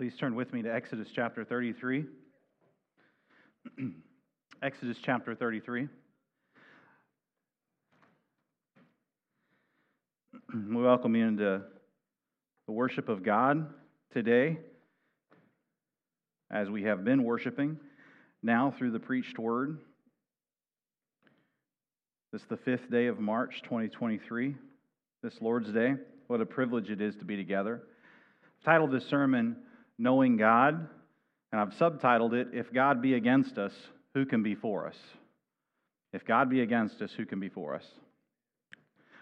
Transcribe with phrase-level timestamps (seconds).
[0.00, 2.06] Please turn with me to Exodus chapter 33.
[4.62, 5.88] Exodus chapter 33.
[10.54, 11.60] We welcome you into
[12.66, 13.74] the worship of God
[14.10, 14.56] today,
[16.50, 17.78] as we have been worshiping
[18.42, 19.80] now through the preached word.
[22.32, 24.56] This is the fifth day of March 2023,
[25.22, 25.96] this Lord's Day.
[26.28, 27.82] What a privilege it is to be together.
[28.42, 29.56] I've titled this sermon,
[30.00, 30.88] Knowing God,
[31.52, 33.74] and I've subtitled it, If God Be Against Us,
[34.14, 34.96] Who Can Be For Us?
[36.12, 37.84] If God be against us, who can be for us?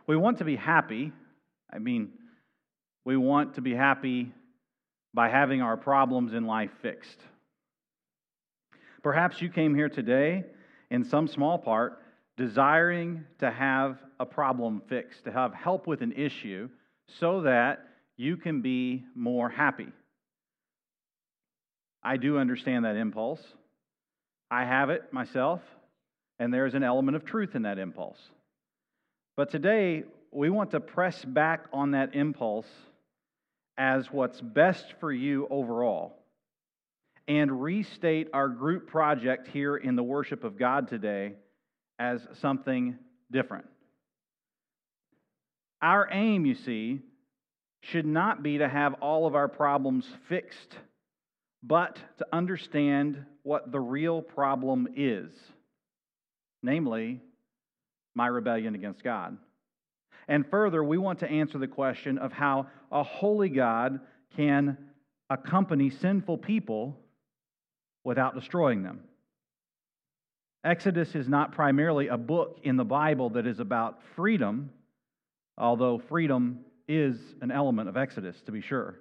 [0.06, 1.12] We want to be happy.
[1.72, 2.12] I mean,
[3.04, 4.32] we want to be happy
[5.12, 7.18] by having our problems in life fixed.
[9.02, 10.44] Perhaps you came here today
[10.90, 11.98] in some small part
[12.36, 16.68] desiring to have a problem fixed, to have help with an issue
[17.18, 17.80] so that
[18.16, 19.88] you can be more happy.
[22.02, 23.42] I do understand that impulse.
[24.50, 25.60] I have it myself,
[26.38, 28.18] and there's an element of truth in that impulse.
[29.36, 32.66] But today, we want to press back on that impulse
[33.76, 36.18] as what's best for you overall
[37.28, 41.34] and restate our group project here in the worship of God today
[41.98, 42.98] as something
[43.30, 43.66] different.
[45.82, 47.00] Our aim, you see,
[47.82, 50.74] should not be to have all of our problems fixed,
[51.68, 55.30] but to understand what the real problem is
[56.62, 57.20] namely,
[58.14, 59.36] my rebellion against God.
[60.26, 64.00] And further, we want to answer the question of how a holy God
[64.36, 64.76] can
[65.30, 66.98] accompany sinful people
[68.04, 69.00] without destroying them.
[70.64, 74.70] Exodus is not primarily a book in the Bible that is about freedom,
[75.56, 78.98] although freedom is an element of Exodus, to be sure.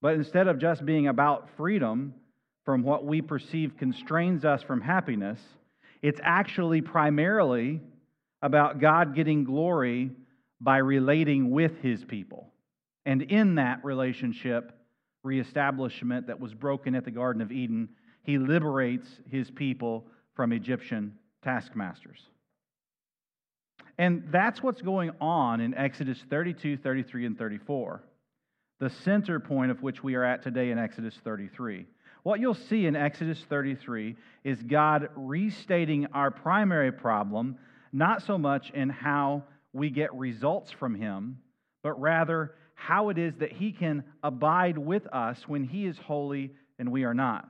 [0.00, 2.14] But instead of just being about freedom
[2.64, 5.40] from what we perceive constrains us from happiness,
[6.02, 7.80] it's actually primarily
[8.42, 10.10] about God getting glory
[10.60, 12.52] by relating with his people.
[13.04, 14.72] And in that relationship,
[15.22, 17.88] reestablishment that was broken at the Garden of Eden,
[18.22, 22.20] he liberates his people from Egyptian taskmasters.
[23.98, 28.02] And that's what's going on in Exodus 32, 33, and 34,
[28.78, 31.86] the center point of which we are at today in Exodus 33.
[32.22, 37.56] What you'll see in Exodus 33 is God restating our primary problem,
[37.92, 41.38] not so much in how we get results from Him,
[41.82, 46.52] but rather how it is that He can abide with us when He is holy
[46.78, 47.48] and we are not.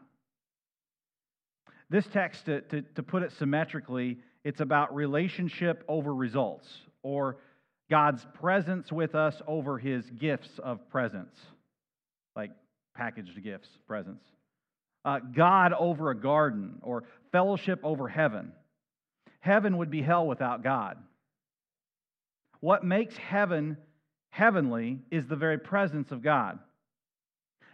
[1.89, 6.69] This text, to, to, to put it symmetrically, it's about relationship over results,
[7.03, 7.39] or
[7.91, 11.35] God's presence with us over His gifts of presence,
[12.35, 12.51] like
[12.95, 14.25] packaged gifts, presents.
[15.05, 18.53] Uh, God over a garden, or fellowship over heaven.
[19.41, 20.99] Heaven would be hell without God.
[22.61, 23.77] What makes heaven
[24.31, 26.59] heavenly is the very presence of God.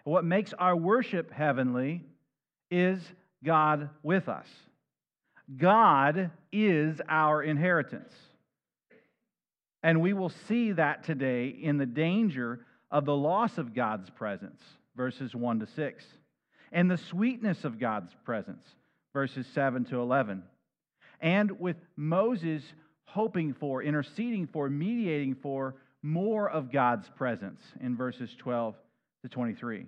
[0.05, 2.05] What makes our worship heavenly
[2.71, 3.01] is
[3.45, 4.47] God with us.
[5.57, 8.13] God is our inheritance.
[9.83, 12.61] And we will see that today in the danger
[12.91, 14.61] of the loss of God's presence,
[14.97, 16.05] verses 1 to 6,
[16.71, 18.65] and the sweetness of God's presence,
[19.13, 20.43] verses 7 to 11.
[21.21, 22.63] And with Moses
[23.05, 28.75] hoping for, interceding for, mediating for more of God's presence in verses 12
[29.23, 29.87] to 23.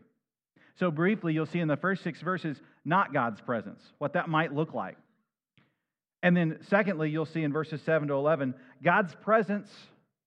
[0.76, 4.54] So, briefly, you'll see in the first six verses, not God's presence, what that might
[4.54, 4.96] look like.
[6.22, 9.70] And then, secondly, you'll see in verses 7 to 11, God's presence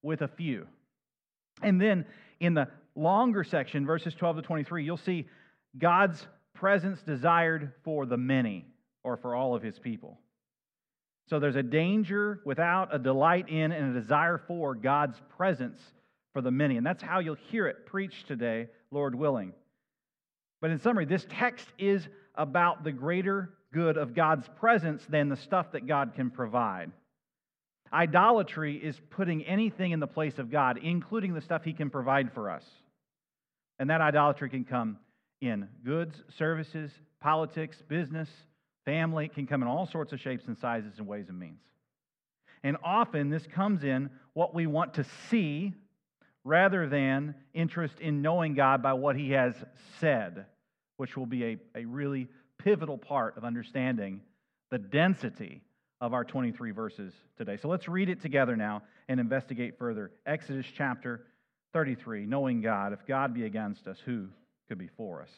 [0.02, 0.68] with a few.
[1.62, 2.06] And then,
[2.40, 5.28] in the longer section, verses 12 to 23, you'll see
[5.78, 8.66] God's presence desired for the many
[9.04, 10.20] or for all of his people.
[11.30, 15.80] So there's a danger without, a delight in, and a desire for God's presence
[16.34, 16.78] for the many.
[16.78, 19.54] And that's how you'll hear it preached today, Lord willing.
[20.62, 25.36] But in summary, this text is about the greater good of God's presence than the
[25.36, 26.92] stuff that God can provide.
[27.92, 32.34] Idolatry is putting anything in the place of God, including the stuff He can provide
[32.34, 32.66] for us.
[33.80, 34.98] And that idolatry can come
[35.42, 36.92] in goods, services,
[37.22, 38.30] politics, business,
[38.86, 39.26] family.
[39.26, 41.62] It can come in all sorts of shapes and sizes and ways and means.
[42.64, 45.74] And often this comes in what we want to see
[46.44, 49.54] rather than interest in knowing God by what He has
[50.00, 50.46] said,
[50.98, 54.22] which will be a, a really pivotal part of understanding
[54.72, 55.62] the density
[56.00, 57.58] of our 23 verses today.
[57.58, 60.12] So let's read it together now and investigate further.
[60.26, 61.22] Exodus chapter
[61.74, 62.94] 33, knowing God.
[62.94, 64.28] If God be against us, who
[64.68, 65.30] could be for us.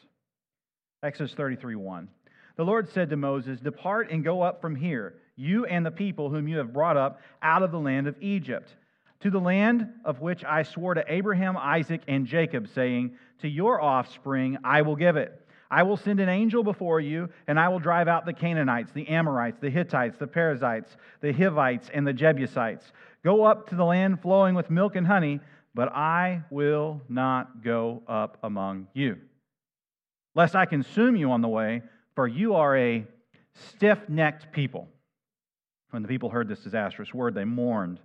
[1.02, 2.08] Exodus 33 1.
[2.56, 6.28] The Lord said to Moses, Depart and go up from here, you and the people
[6.28, 8.74] whom you have brought up out of the land of Egypt,
[9.20, 13.80] to the land of which I swore to Abraham, Isaac, and Jacob, saying, To your
[13.80, 15.46] offspring I will give it.
[15.70, 19.08] I will send an angel before you, and I will drive out the Canaanites, the
[19.08, 22.90] Amorites, the Hittites, the Perizzites, the Hivites, and the Jebusites.
[23.22, 25.38] Go up to the land flowing with milk and honey,
[25.74, 29.18] but I will not go up among you,
[30.34, 31.82] lest I consume you on the way,
[32.16, 33.06] for you are a
[33.54, 34.88] stiff necked people.
[35.90, 38.00] When the people heard this disastrous word, they mourned,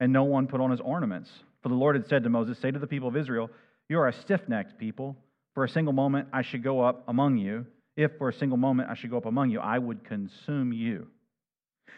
[0.00, 1.30] and no one put on his ornaments.
[1.62, 3.50] For the Lord had said to Moses, Say to the people of Israel,
[3.88, 5.16] You are a stiff necked people.
[5.58, 7.66] For a single moment I should go up among you.
[7.96, 11.08] If for a single moment I should go up among you, I would consume you.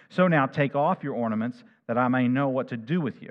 [0.08, 3.28] So now take off your ornaments, that I may know what to do with you.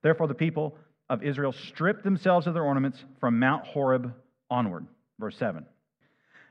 [0.00, 0.76] Therefore, the people
[1.10, 4.14] of Israel stripped themselves of their ornaments from Mount Horeb
[4.48, 4.86] onward.
[5.18, 5.66] Verse 7.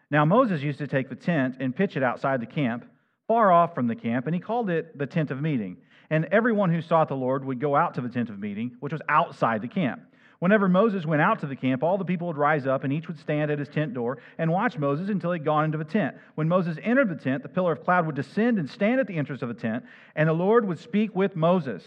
[0.09, 2.83] Now Moses used to take the tent and pitch it outside the camp,
[3.29, 5.77] far off from the camp, and he called it the tent of meeting.
[6.09, 8.91] And everyone who sought the Lord would go out to the tent of meeting, which
[8.91, 10.01] was outside the camp.
[10.41, 13.07] Whenever Moses went out to the camp, all the people would rise up, and each
[13.07, 16.15] would stand at his tent door and watch Moses until he'd gone into the tent.
[16.33, 19.17] When Moses entered the tent, the pillar of cloud would descend and stand at the
[19.17, 19.85] entrance of the tent,
[20.15, 21.85] and the Lord would speak with Moses.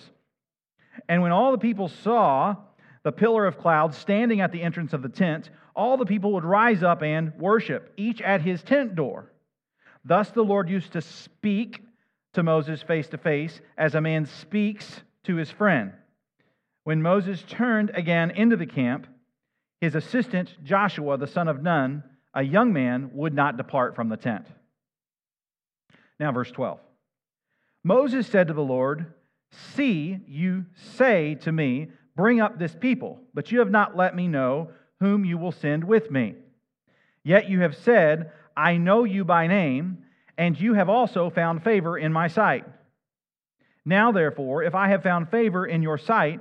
[1.08, 2.54] And when all the people saw
[3.02, 6.44] the pillar of cloud standing at the entrance of the tent, all the people would
[6.44, 9.32] rise up and worship, each at his tent door.
[10.04, 11.82] Thus the Lord used to speak
[12.34, 15.92] to Moses face to face, as a man speaks to his friend.
[16.84, 19.06] When Moses turned again into the camp,
[19.80, 22.04] his assistant Joshua, the son of Nun,
[22.34, 24.46] a young man, would not depart from the tent.
[26.20, 26.78] Now, verse 12.
[27.82, 29.12] Moses said to the Lord,
[29.74, 30.66] See, you
[30.96, 34.70] say to me, Bring up this people, but you have not let me know
[35.00, 36.34] whom you will send with me.
[37.24, 40.04] Yet you have said, I know you by name,
[40.38, 42.64] and you have also found favor in my sight.
[43.84, 46.40] Now, therefore, if I have found favor in your sight,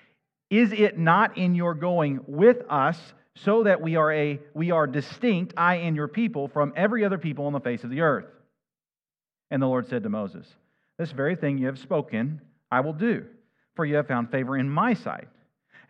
[0.51, 2.99] Is it not in your going with us
[3.35, 7.17] so that we are, a, we are distinct, I and your people, from every other
[7.17, 8.25] people on the face of the earth?
[9.49, 10.45] And the Lord said to Moses,
[10.99, 13.25] This very thing you have spoken, I will do,
[13.75, 15.29] for you have found favor in my sight,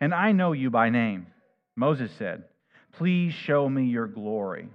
[0.00, 1.26] and I know you by name.
[1.74, 2.44] Moses said,
[2.92, 4.68] Please show me your glory.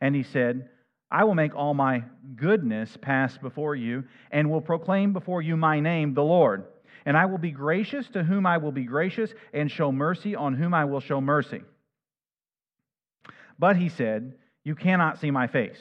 [0.00, 0.68] And he said,
[1.10, 2.04] I will make all my
[2.36, 6.66] goodness pass before you, and will proclaim before you my name, the Lord.
[7.04, 10.54] And I will be gracious to whom I will be gracious, and show mercy on
[10.54, 11.62] whom I will show mercy.
[13.58, 14.34] But he said,
[14.64, 15.80] You cannot see my face,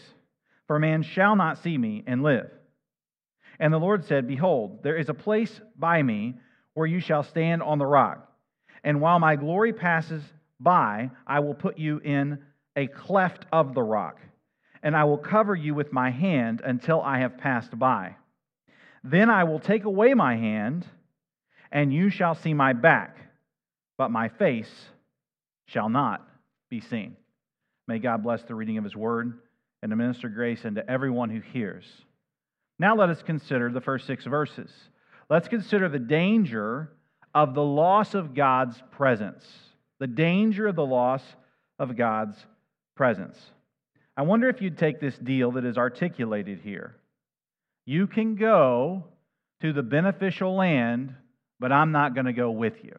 [0.68, 2.50] for man shall not see me and live.
[3.60, 6.36] And the Lord said, Behold, there is a place by me
[6.74, 8.28] where you shall stand on the rock.
[8.84, 10.24] And while my glory passes
[10.60, 12.40] by, I will put you in
[12.76, 14.20] a cleft of the rock,
[14.82, 18.16] and I will cover you with my hand until I have passed by.
[19.04, 20.86] Then I will take away my hand
[21.72, 23.18] and you shall see my back,
[23.98, 24.72] but my face
[25.66, 26.28] shall not
[26.70, 27.16] be seen.
[27.88, 29.40] May God bless the reading of his word
[29.82, 31.86] and to minister grace unto everyone who hears.
[32.80, 34.72] Now let us consider the first six verses.
[35.30, 36.92] Let's consider the danger
[37.34, 39.46] of the loss of God's presence.
[40.00, 41.24] The danger of the loss
[41.80, 42.38] of God's
[42.96, 43.38] presence.
[44.18, 46.96] I wonder if you'd take this deal that is articulated here.
[47.86, 49.06] You can go
[49.62, 51.16] to the beneficial land
[51.62, 52.98] but I'm not going to go with you.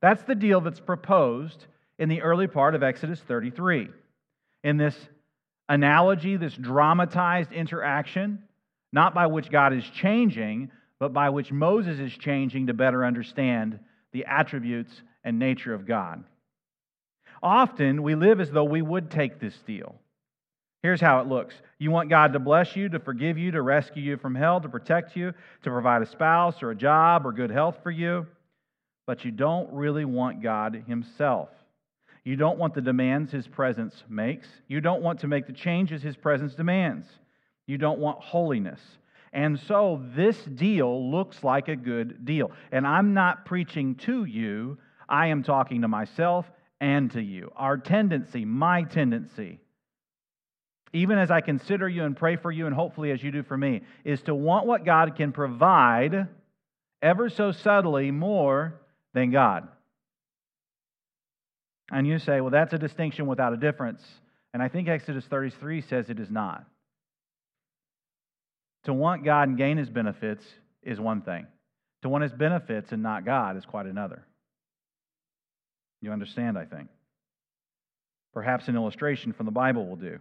[0.00, 1.64] That's the deal that's proposed
[1.98, 3.88] in the early part of Exodus 33.
[4.62, 4.94] In this
[5.70, 8.44] analogy, this dramatized interaction,
[8.92, 13.80] not by which God is changing, but by which Moses is changing to better understand
[14.12, 14.92] the attributes
[15.24, 16.24] and nature of God.
[17.42, 19.94] Often we live as though we would take this deal.
[20.82, 24.02] Here's how it looks you want God to bless you, to forgive you, to rescue
[24.02, 25.32] you from hell, to protect you,
[25.62, 28.26] to provide a spouse or a job or good health for you,
[29.06, 31.48] but you don't really want God Himself.
[32.24, 34.46] You don't want the demands His presence makes.
[34.68, 37.06] You don't want to make the changes His presence demands.
[37.66, 38.80] You don't want holiness.
[39.32, 42.50] And so this deal looks like a good deal.
[42.72, 47.50] And I'm not preaching to you, I am talking to myself and to you.
[47.56, 49.58] Our tendency, my tendency,
[50.92, 53.56] even as I consider you and pray for you, and hopefully as you do for
[53.56, 56.28] me, is to want what God can provide
[57.02, 58.80] ever so subtly more
[59.14, 59.68] than God.
[61.90, 64.02] And you say, well, that's a distinction without a difference.
[64.52, 66.64] And I think Exodus 33 says it is not.
[68.84, 70.44] To want God and gain his benefits
[70.82, 71.46] is one thing,
[72.02, 74.24] to want his benefits and not God is quite another.
[76.00, 76.88] You understand, I think.
[78.32, 80.18] Perhaps an illustration from the Bible will do.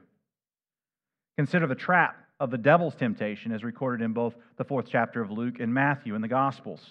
[1.38, 5.32] Consider the trap of the devil's temptation as recorded in both the fourth chapter of
[5.32, 6.82] Luke and Matthew in the Gospels.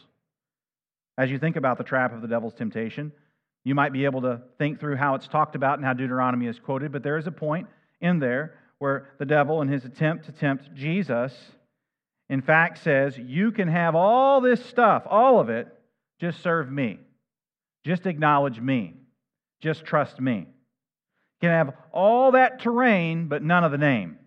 [1.18, 3.12] As you think about the trap of the devil's temptation,
[3.64, 6.58] you might be able to think through how it's talked about and how Deuteronomy is
[6.58, 7.66] quoted, but there is a point
[8.00, 11.34] in there where the devil, in his attempt to tempt Jesus,
[12.28, 15.66] in fact says, You can have all this stuff, all of it,
[16.20, 16.98] just serve me.
[17.84, 18.94] Just acknowledge me.
[19.60, 20.38] Just trust me.
[20.38, 24.18] You can have all that terrain, but none of the name.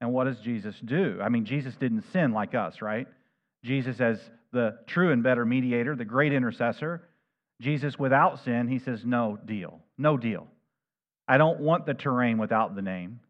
[0.00, 1.18] And what does Jesus do?
[1.22, 3.06] I mean, Jesus didn't sin like us, right?
[3.64, 4.18] Jesus, as
[4.52, 7.02] the true and better mediator, the great intercessor,
[7.60, 9.80] Jesus, without sin, he says, No deal.
[9.96, 10.46] No deal.
[11.26, 13.20] I don't want the terrain without the name.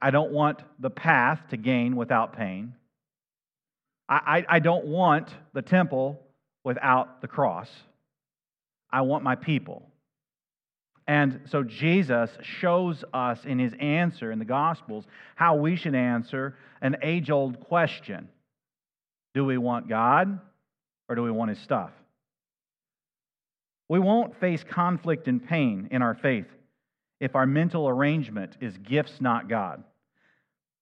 [0.00, 2.74] I don't want the path to gain without pain.
[4.08, 6.20] I, I, I don't want the temple
[6.62, 7.68] without the cross.
[8.90, 9.90] I want my people.
[11.08, 16.54] And so Jesus shows us in his answer in the Gospels how we should answer
[16.82, 18.28] an age old question
[19.34, 20.38] Do we want God
[21.08, 21.90] or do we want his stuff?
[23.88, 26.46] We won't face conflict and pain in our faith
[27.20, 29.82] if our mental arrangement is gifts, not God.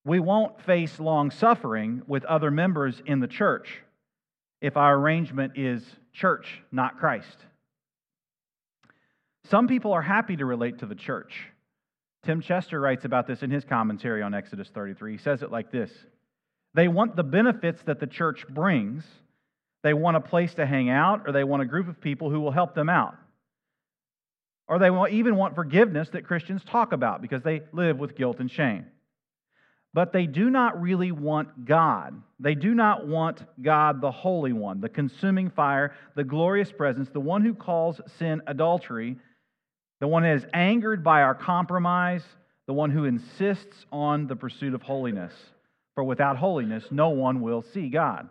[0.04, 3.80] We won't face long suffering with other members in the church
[4.60, 7.38] if our arrangement is church, not Christ.
[9.48, 11.48] Some people are happy to relate to the church.
[12.24, 15.12] Tim Chester writes about this in his commentary on Exodus 33.
[15.12, 15.90] He says it like this
[16.74, 19.04] They want the benefits that the church brings
[19.86, 22.40] they want a place to hang out, or they want a group of people who
[22.40, 23.14] will help them out.
[24.66, 28.50] Or they even want forgiveness that Christians talk about because they live with guilt and
[28.50, 28.86] shame.
[29.94, 32.20] But they do not really want God.
[32.40, 37.20] They do not want God, the Holy One, the consuming fire, the glorious presence, the
[37.20, 39.16] one who calls sin adultery,
[40.00, 42.22] the one that is angered by our compromise,
[42.66, 45.32] the one who insists on the pursuit of holiness.
[45.94, 48.28] For without holiness, no one will see God.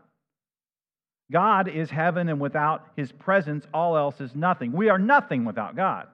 [1.32, 4.72] God is heaven, and without his presence, all else is nothing.
[4.72, 6.08] We are nothing without God.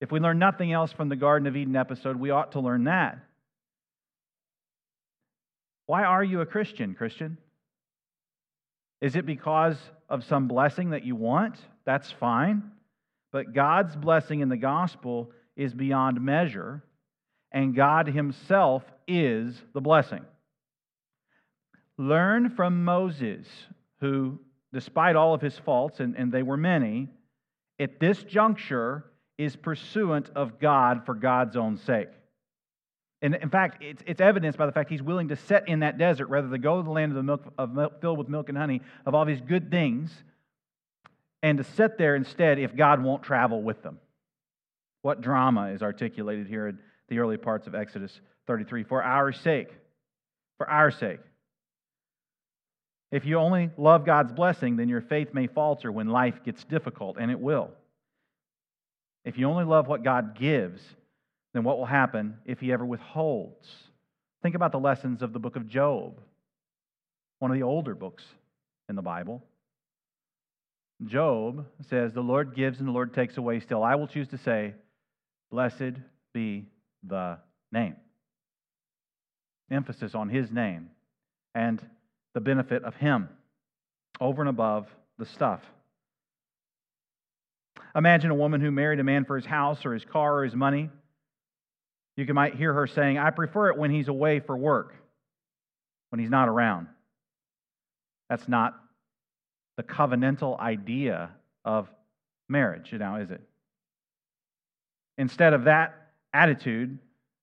[0.00, 2.84] If we learn nothing else from the Garden of Eden episode, we ought to learn
[2.84, 3.18] that.
[5.86, 7.38] Why are you a Christian, Christian?
[9.00, 9.76] Is it because
[10.08, 11.56] of some blessing that you want?
[11.84, 12.72] That's fine.
[13.32, 16.82] But God's blessing in the gospel is beyond measure,
[17.52, 20.24] and God Himself is the blessing.
[21.98, 23.46] Learn from Moses,
[24.00, 24.40] who,
[24.72, 27.08] despite all of his faults, and, and they were many,
[27.78, 29.04] at this juncture
[29.36, 32.08] is pursuant of God for God's own sake.
[33.22, 35.98] And in fact, it's, it's evidenced by the fact he's willing to set in that
[35.98, 38.48] desert rather than go to the land of the milk, of milk, filled with milk
[38.48, 40.10] and honey, of all these good things,
[41.42, 43.98] and to sit there instead if God won't travel with them.
[45.02, 46.78] What drama is articulated here in
[47.08, 48.84] the early parts of Exodus 33?
[48.84, 49.68] For our sake.
[50.58, 51.20] For our sake.
[53.10, 57.16] If you only love God's blessing, then your faith may falter when life gets difficult,
[57.18, 57.70] and it will.
[59.24, 60.80] If you only love what God gives,
[61.52, 63.68] then what will happen if He ever withholds?
[64.42, 66.20] Think about the lessons of the book of Job,
[67.40, 68.24] one of the older books
[68.88, 69.42] in the Bible.
[71.06, 73.60] Job says, The Lord gives and the Lord takes away.
[73.60, 74.74] Still, I will choose to say,
[75.50, 75.98] Blessed
[76.32, 76.66] be
[77.06, 77.38] the
[77.72, 77.96] name.
[79.70, 80.90] Emphasis on His name.
[81.54, 81.80] And
[82.34, 83.28] the benefit of Him
[84.20, 84.86] over and above
[85.18, 85.60] the stuff.
[87.94, 90.54] Imagine a woman who married a man for his house or his car or his
[90.54, 90.90] money.
[92.16, 94.94] You might hear her saying, I prefer it when he's away for work,
[96.10, 96.86] when he's not around.
[98.28, 98.79] That's not
[99.80, 101.30] the covenantal idea
[101.64, 101.88] of
[102.50, 103.40] marriage, now, is it?
[105.16, 106.98] Instead of that attitude,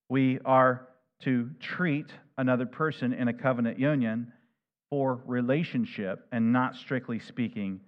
[0.08, 0.88] we are
[1.24, 2.06] to treat
[2.38, 4.32] another person in a covenant union
[4.92, 7.80] for relationship and not strictly speaking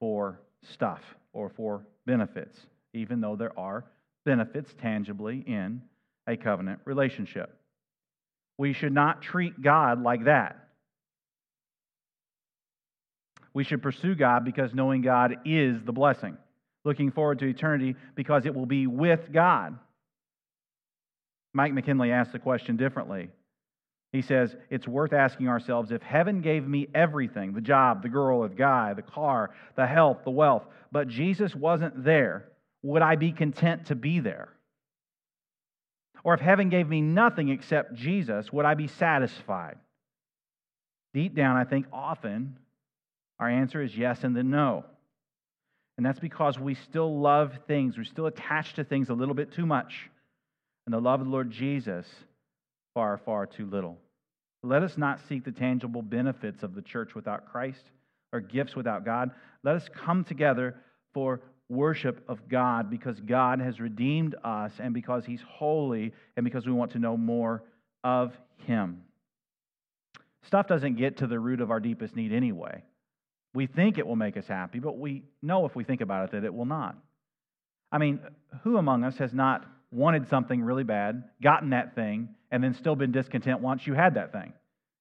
[0.00, 1.02] for stuff
[1.34, 2.58] or for benefits,
[2.94, 3.84] even though there are
[4.24, 5.82] benefits tangibly in
[6.26, 7.60] a covenant relationship.
[8.56, 10.67] We should not treat God like that.
[13.54, 16.36] We should pursue God because knowing God is the blessing,
[16.84, 19.78] looking forward to eternity because it will be with God.
[21.54, 23.30] Mike McKinley asked the question differently.
[24.12, 28.42] He says, It's worth asking ourselves if heaven gave me everything the job, the girl,
[28.42, 32.48] the guy, the car, the health, the wealth but Jesus wasn't there,
[32.82, 34.48] would I be content to be there?
[36.24, 39.76] Or if heaven gave me nothing except Jesus, would I be satisfied?
[41.14, 42.58] Deep down, I think often
[43.38, 44.84] our answer is yes and then no.
[45.96, 49.52] And that's because we still love things, we're still attached to things a little bit
[49.52, 50.08] too much.
[50.86, 52.06] And the love of the Lord Jesus,
[52.94, 53.98] far, far too little.
[54.62, 57.82] Let us not seek the tangible benefits of the church without Christ
[58.32, 59.30] or gifts without God.
[59.62, 60.76] Let us come together
[61.14, 66.66] for worship of God because God has redeemed us and because He's holy and because
[66.66, 67.62] we want to know more
[68.02, 68.32] of
[68.66, 69.02] Him.
[70.44, 72.82] Stuff doesn't get to the root of our deepest need anyway.
[73.54, 76.30] We think it will make us happy, but we know if we think about it
[76.32, 76.96] that it will not.
[77.90, 78.20] I mean,
[78.62, 82.96] who among us has not wanted something really bad, gotten that thing, and then still
[82.96, 84.52] been discontent once you had that thing?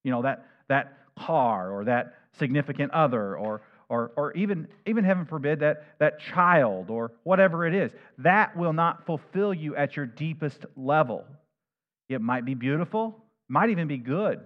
[0.04, 5.26] You know, that, that car or that significant other or or, or even, even heaven
[5.26, 10.06] forbid, that, that child or whatever it is, that will not fulfill you at your
[10.06, 11.24] deepest level.
[12.10, 14.42] It might be beautiful, might even be good.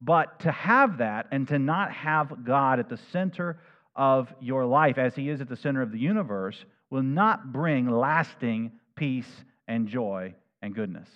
[0.00, 3.60] But to have that and to not have God at the center
[3.96, 7.90] of your life, as He is at the center of the universe, will not bring
[7.90, 9.30] lasting peace
[9.66, 11.08] and joy and goodness.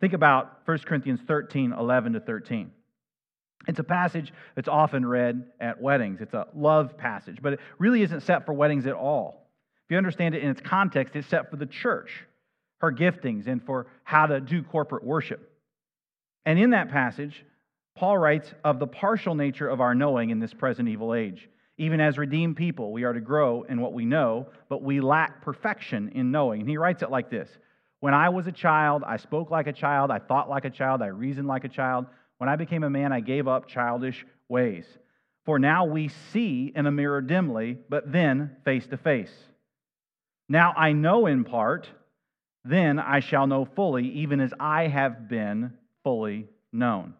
[0.00, 2.70] Think about 1 Corinthians 13 11 to 13.
[3.66, 6.20] It's a passage that's often read at weddings.
[6.20, 9.50] It's a love passage, but it really isn't set for weddings at all.
[9.86, 12.24] If you understand it in its context, it's set for the church,
[12.84, 15.50] her giftings, and for how to do corporate worship.
[16.46, 17.44] And in that passage,
[17.96, 21.48] Paul writes of the partial nature of our knowing in this present evil age.
[21.76, 25.42] Even as redeemed people, we are to grow in what we know, but we lack
[25.42, 26.60] perfection in knowing.
[26.60, 27.48] And he writes it like this
[28.00, 31.02] When I was a child, I spoke like a child, I thought like a child,
[31.02, 32.06] I reasoned like a child.
[32.38, 34.84] When I became a man, I gave up childish ways.
[35.44, 39.32] For now we see in a mirror dimly, but then face to face.
[40.48, 41.88] Now I know in part,
[42.64, 45.72] then I shall know fully, even as I have been
[46.02, 47.14] fully known.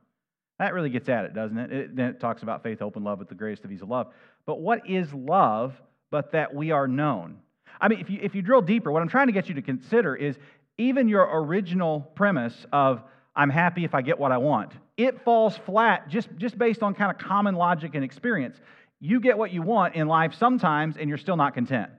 [0.59, 1.72] That really gets at it, doesn't it?
[1.72, 4.09] it then it talks about faith, hope, and love with the greatest of these love.
[4.46, 5.74] But what is love
[6.11, 7.38] but that we are known?
[7.80, 9.62] I mean, if you, if you drill deeper, what I'm trying to get you to
[9.62, 10.37] consider is
[10.78, 13.02] even your original premise of
[13.37, 14.72] I'm happy if I get what I want.
[14.96, 18.57] It falls flat just, just based on kind of common logic and experience.
[19.00, 21.90] You get what you want in life sometimes, and you're still not content.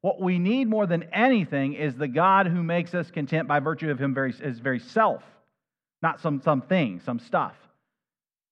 [0.00, 3.90] What we need more than anything is the God who makes us content by virtue
[3.90, 5.22] of him very, his very self,
[6.02, 7.56] not some, some thing, some stuff,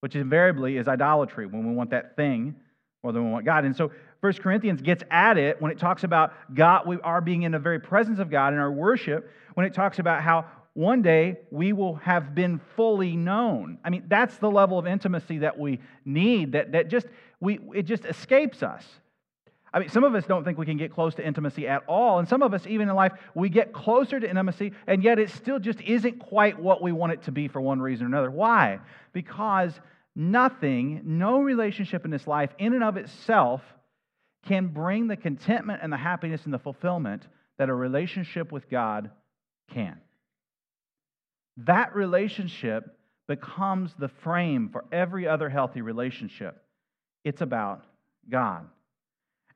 [0.01, 2.55] which invariably is idolatry when we want that thing
[3.03, 3.65] more than we want God.
[3.65, 7.43] And so 1 Corinthians gets at it when it talks about God, we are being
[7.43, 11.01] in the very presence of God in our worship, when it talks about how one
[11.01, 13.77] day we will have been fully known.
[13.85, 17.07] I mean, that's the level of intimacy that we need, that, that just,
[17.39, 18.83] we, it just escapes us.
[19.75, 22.17] I mean, some of us don't think we can get close to intimacy at all.
[22.19, 25.29] And some of us, even in life, we get closer to intimacy, and yet it
[25.29, 28.31] still just isn't quite what we want it to be for one reason or another.
[28.31, 28.79] Why?
[29.13, 29.79] Because
[30.15, 33.61] nothing, no relationship in this life, in and of itself,
[34.47, 39.11] can bring the contentment and the happiness and the fulfillment that a relationship with God
[39.71, 39.99] can
[41.57, 46.61] that relationship becomes the frame for every other healthy relationship.
[47.23, 47.83] It's about
[48.29, 48.67] God.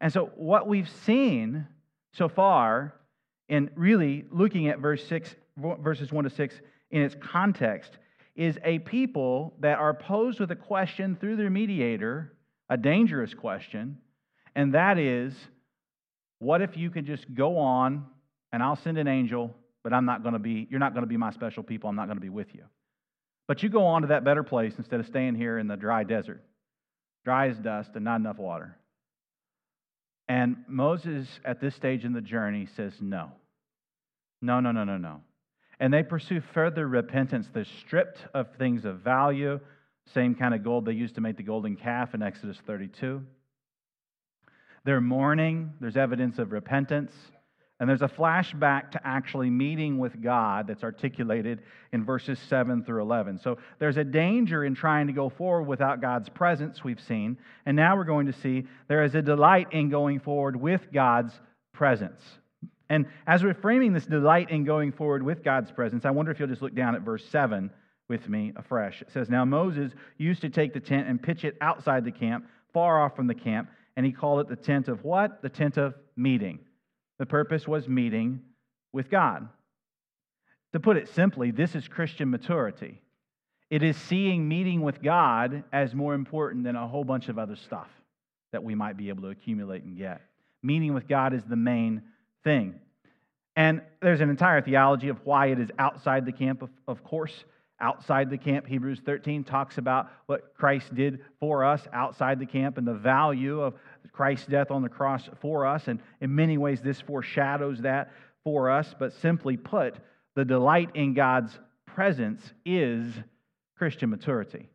[0.01, 1.67] And so, what we've seen
[2.13, 2.95] so far
[3.47, 6.55] in really looking at verse 6, verses 1 to 6
[6.91, 7.97] in its context
[8.35, 12.33] is a people that are posed with a question through their mediator,
[12.69, 13.97] a dangerous question,
[14.55, 15.33] and that is
[16.39, 18.05] what if you could just go on
[18.53, 21.09] and I'll send an angel but I'm not going to be, you're not going to
[21.09, 21.89] be my special people.
[21.89, 22.63] I'm not going to be with you.
[23.47, 26.03] But you go on to that better place instead of staying here in the dry
[26.03, 26.43] desert,
[27.25, 28.77] dry as dust and not enough water.
[30.29, 33.31] And Moses, at this stage in the journey, says, No.
[34.41, 35.21] No, no, no, no, no.
[35.79, 37.47] And they pursue further repentance.
[37.51, 39.59] They're stripped of things of value,
[40.13, 43.23] same kind of gold they used to make the golden calf in Exodus 32.
[44.85, 45.73] They're mourning.
[45.81, 47.11] There's evidence of repentance.
[47.79, 51.61] And there's a flashback to actually meeting with God that's articulated
[51.93, 53.39] in verses 7 through 11.
[53.39, 57.37] So there's a danger in trying to go forward without God's presence, we've seen.
[57.65, 61.33] And now we're going to see there is a delight in going forward with God's
[61.71, 62.21] presence.
[62.89, 66.39] And as we're framing this delight in going forward with God's presence, I wonder if
[66.39, 67.71] you'll just look down at verse 7
[68.09, 69.01] with me afresh.
[69.01, 72.45] It says, Now Moses used to take the tent and pitch it outside the camp,
[72.73, 75.41] far off from the camp, and he called it the tent of what?
[75.41, 76.59] The tent of meeting.
[77.19, 78.41] The purpose was meeting
[78.91, 79.47] with God.
[80.73, 83.01] To put it simply, this is Christian maturity.
[83.69, 87.55] It is seeing meeting with God as more important than a whole bunch of other
[87.55, 87.89] stuff
[88.51, 90.21] that we might be able to accumulate and get.
[90.63, 92.01] Meeting with God is the main
[92.43, 92.79] thing.
[93.55, 97.43] And there's an entire theology of why it is outside the camp, of, of course.
[97.81, 102.77] Outside the camp, Hebrews 13 talks about what Christ did for us outside the camp
[102.77, 103.73] and the value of
[104.19, 105.87] Christ's death on the cross for us.
[105.87, 108.11] And in many ways, this foreshadows that
[108.43, 108.93] for us.
[108.99, 109.95] But simply put,
[110.35, 113.13] the delight in God's presence is
[113.77, 114.67] Christian maturity.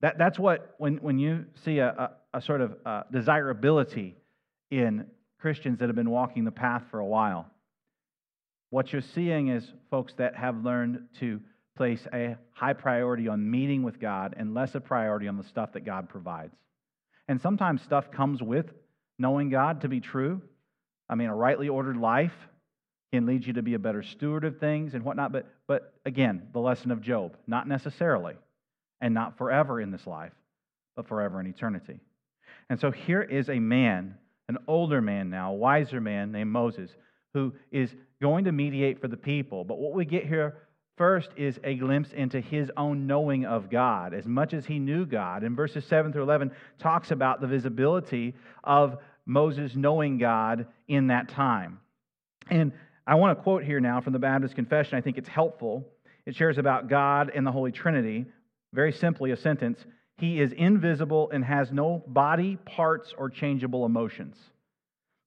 [0.00, 4.16] That, that's what, when, when you see a, a, a sort of uh, desirability
[4.72, 5.06] in
[5.38, 7.46] Christians that have been walking the path for a while,
[8.70, 11.40] what you're seeing is folks that have learned to
[11.76, 15.74] place a high priority on meeting with God and less a priority on the stuff
[15.74, 16.56] that God provides.
[17.28, 18.66] And sometimes stuff comes with
[19.18, 20.42] knowing God to be true.
[21.08, 22.34] I mean, a rightly ordered life
[23.12, 25.32] can lead you to be a better steward of things and whatnot.
[25.32, 28.34] But, but again, the lesson of Job, not necessarily,
[29.00, 30.32] and not forever in this life,
[30.96, 32.00] but forever in eternity.
[32.68, 34.16] And so here is a man,
[34.48, 36.90] an older man now, a wiser man named Moses,
[37.34, 39.64] who is going to mediate for the people.
[39.64, 40.56] But what we get here
[40.96, 45.06] first is a glimpse into his own knowing of God, as much as he knew
[45.06, 45.42] God.
[45.42, 51.28] And verses 7 through 11 talks about the visibility of Moses knowing God in that
[51.28, 51.80] time.
[52.48, 52.72] And
[53.06, 54.96] I want to quote here now from the Baptist Confession.
[54.96, 55.86] I think it's helpful.
[56.24, 58.26] It shares about God and the Holy Trinity.
[58.72, 59.84] Very simply, a sentence
[60.18, 64.36] He is invisible and has no body, parts, or changeable emotions.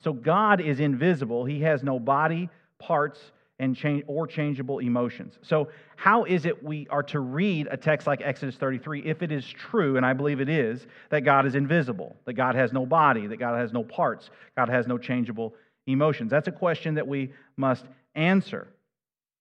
[0.01, 1.45] So God is invisible.
[1.45, 3.19] He has no body, parts,
[3.59, 5.37] and change, or changeable emotions.
[5.41, 9.31] So, how is it we are to read a text like Exodus 33 if it
[9.31, 12.85] is true, and I believe it is, that God is invisible, that God has no
[12.85, 15.53] body, that God has no parts, God has no changeable
[15.87, 16.31] emotions?
[16.31, 18.67] That's a question that we must answer.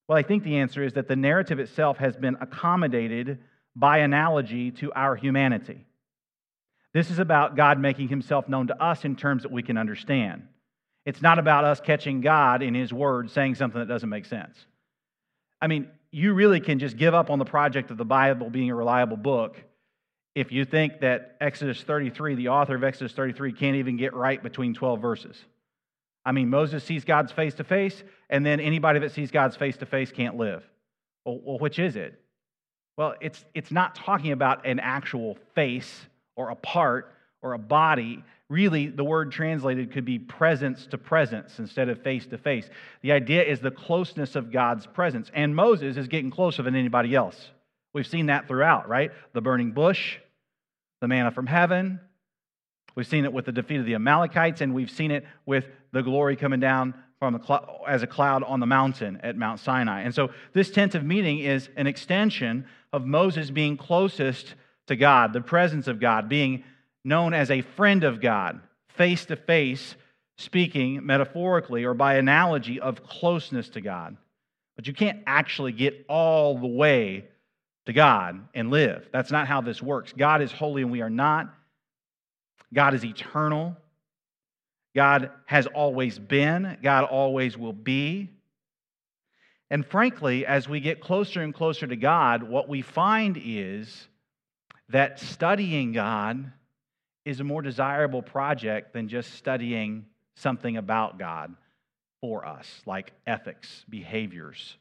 [0.09, 3.38] Well, I think the answer is that the narrative itself has been accommodated
[3.76, 5.87] by analogy to our humanity.
[6.92, 10.48] This is about God making himself known to us in terms that we can understand.
[11.09, 14.59] It's not about us catching God in his word saying something that doesn't make sense.
[15.59, 18.71] I mean, you really can just give up on the project of the Bible being
[18.71, 19.57] a reliable book
[20.35, 24.42] if you think that Exodus 33, the author of Exodus 33, can't even get right
[24.42, 25.42] between 12 verses.
[26.27, 29.79] I mean, Moses sees God's face to face, and then anybody that sees God's face
[29.79, 30.62] to face can't live.
[31.25, 32.21] Well, well, which is it?
[32.99, 36.03] Well, it's, it's not talking about an actual face
[36.37, 38.22] or a part or a body.
[38.48, 42.68] Really, the word translated could be presence to presence instead of face to face.
[43.03, 45.31] The idea is the closeness of God's presence.
[45.35, 47.51] And Moses is getting closer than anybody else.
[47.92, 49.11] We've seen that throughout, right?
[49.33, 50.18] The burning bush,
[51.01, 52.01] the manna from heaven,
[52.98, 56.03] We've seen it with the defeat of the Amalekites, and we've seen it with the
[56.03, 60.01] glory coming down from the cl- as a cloud on the mountain at Mount Sinai.
[60.01, 64.57] And so this tent of meeting is an extension of Moses being closest
[64.88, 66.64] to God, the presence of God, being
[67.04, 69.94] known as a friend of God, face to face,
[70.37, 74.16] speaking metaphorically or by analogy of closeness to God.
[74.76, 77.24] But you can't actually get all the way
[77.87, 79.08] to God and live.
[79.12, 80.12] That's not how this works.
[80.16, 81.52] God is holy and we are not.
[82.72, 83.76] God is eternal.
[84.94, 86.78] God has always been.
[86.82, 88.30] God always will be.
[89.70, 94.08] And frankly, as we get closer and closer to God, what we find is
[94.88, 96.52] that studying God
[97.24, 101.54] is a more desirable project than just studying something about God
[102.20, 104.76] for us, like ethics, behaviors,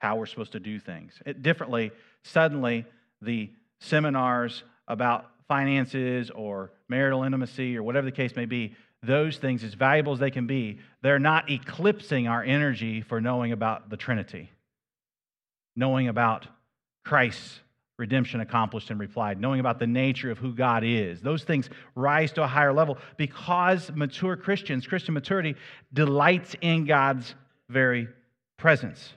[0.00, 1.20] how we're supposed to do things.
[1.24, 1.92] It, differently,
[2.24, 2.84] suddenly,
[3.20, 3.50] the
[3.80, 9.74] seminars about finances or marital intimacy or whatever the case may be, those things, as
[9.74, 14.50] valuable as they can be, they're not eclipsing our energy for knowing about the Trinity,
[15.74, 16.46] knowing about
[17.04, 17.60] Christ's
[18.02, 21.20] redemption accomplished and applied, knowing about the nature of who God is.
[21.20, 25.54] Those things rise to a higher level because mature Christians, Christian maturity,
[25.92, 27.34] delights in God's
[27.68, 28.08] very
[28.58, 29.12] presence.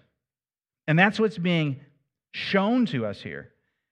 [0.87, 1.79] And that's what's being
[2.31, 3.51] shown to us here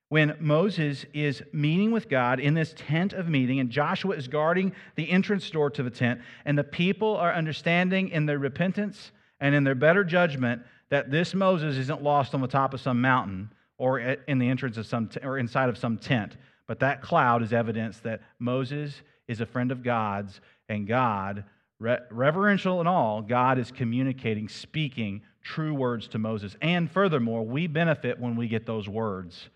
[0.10, 4.74] when Moses is meeting with God in this tent of meeting, and Joshua is guarding
[4.96, 9.56] the entrance door to the tent, and the people are understanding in their repentance and
[9.56, 13.50] in their better judgment that this Moses isn't lost on the top of some mountain
[13.84, 17.52] or in the entrance of some or inside of some tent, but that cloud is
[17.52, 21.44] evidence that Moses is a friend of God's, and God,
[21.80, 26.56] re- reverential and all, God is communicating, speaking true words to Moses.
[26.62, 29.50] And furthermore, we benefit when we get those words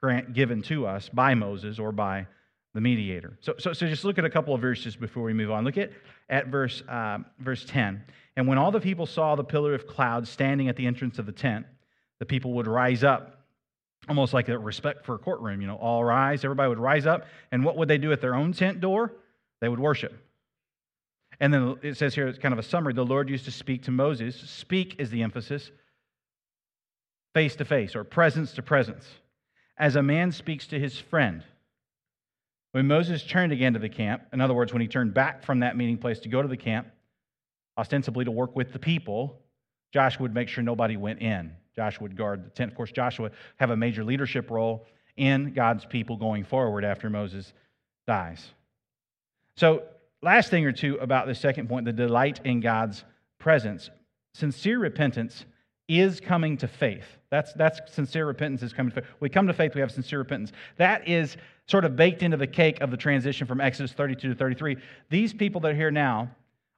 [0.00, 2.28] grant, given to us by Moses or by
[2.74, 3.36] the mediator.
[3.40, 5.64] So, so, so just look at a couple of verses before we move on.
[5.64, 5.90] Look at,
[6.30, 8.00] at verse, uh, verse 10.
[8.36, 11.26] And when all the people saw the pillar of cloud standing at the entrance of
[11.26, 11.66] the tent,
[12.20, 13.41] the people would rise up,
[14.08, 16.44] almost like a respect for a courtroom, you know, all rise.
[16.44, 17.26] Everybody would rise up.
[17.50, 19.12] And what would they do at their own tent door?
[19.60, 20.14] They would worship.
[21.40, 22.94] And then it says here, it's kind of a summary.
[22.94, 24.36] The Lord used to speak to Moses.
[24.36, 25.70] Speak is the emphasis,
[27.34, 29.06] face to face or presence to presence,
[29.78, 31.42] as a man speaks to his friend.
[32.72, 35.60] When Moses turned again to the camp, in other words, when he turned back from
[35.60, 36.88] that meeting place to go to the camp,
[37.78, 39.40] ostensibly to work with the people,
[39.92, 41.52] Joshua would make sure nobody went in.
[41.76, 42.70] Joshua would guard the tent.
[42.70, 47.52] Of course, Joshua have a major leadership role in God's people going forward after Moses
[48.06, 48.52] dies.
[49.56, 49.82] So,
[50.22, 53.04] last thing or two about the second point the delight in God's
[53.38, 53.90] presence.
[54.34, 55.44] Sincere repentance
[55.88, 57.04] is coming to faith.
[57.30, 59.10] That's, that's sincere repentance is coming to faith.
[59.20, 60.52] We come to faith, we have sincere repentance.
[60.76, 64.34] That is sort of baked into the cake of the transition from Exodus 32 to
[64.34, 64.76] 33.
[65.10, 66.30] These people that are here now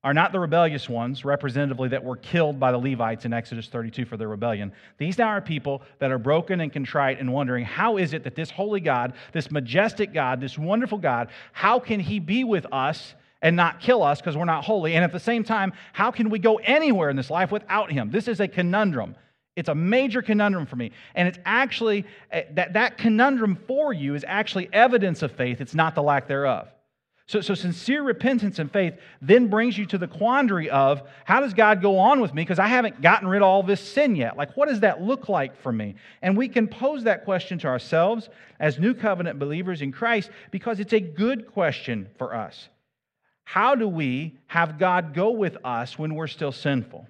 [0.04, 4.04] are not the rebellious ones, representatively, that were killed by the Levites in Exodus 32
[4.04, 4.70] for their rebellion.
[4.98, 8.34] These now are people that are broken and contrite and wondering, how is it that
[8.34, 13.14] this holy God, this majestic God, this wonderful God, how can he be with us
[13.40, 14.94] and not kill us because we're not holy?
[14.94, 18.10] And at the same time, how can we go anywhere in this life without him?
[18.10, 19.16] This is a conundrum.
[19.56, 20.90] It's a major conundrum for me.
[21.14, 25.74] And it's actually, eh, that, that conundrum for you is actually evidence of faith, it's
[25.74, 26.68] not the lack thereof.
[27.26, 31.54] So, so sincere repentance and faith then brings you to the quandary of how does
[31.54, 34.36] God go on with me because I haven't gotten rid of all this sin yet?
[34.36, 35.94] Like, what does that look like for me?
[36.20, 38.28] And we can pose that question to ourselves
[38.60, 42.68] as new covenant believers in Christ because it's a good question for us.
[43.44, 47.06] How do we have God go with us when we're still sinful?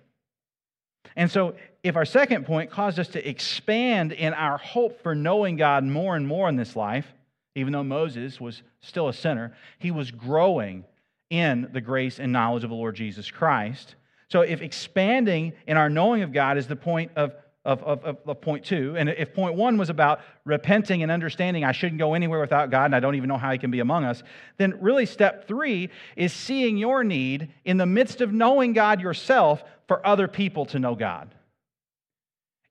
[1.17, 5.57] And so, if our second point caused us to expand in our hope for knowing
[5.57, 7.07] God more and more in this life,
[7.55, 10.85] even though Moses was still a sinner, he was growing
[11.31, 13.95] in the grace and knowledge of the Lord Jesus Christ.
[14.29, 18.41] So, if expanding in our knowing of God is the point of, of, of, of,
[18.41, 22.41] point two, and if point one was about repenting and understanding I shouldn't go anywhere
[22.41, 24.23] without God and I don't even know how He can be among us,
[24.57, 29.63] then really step three is seeing your need in the midst of knowing God yourself
[29.87, 31.35] for other people to know God.